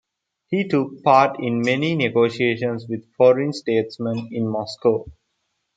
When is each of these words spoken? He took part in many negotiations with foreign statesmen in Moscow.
He 0.47 0.67
took 0.67 1.03
part 1.03 1.35
in 1.39 1.61
many 1.61 1.93
negotiations 1.95 2.87
with 2.89 3.13
foreign 3.13 3.53
statesmen 3.53 4.29
in 4.31 4.47
Moscow. 4.47 5.05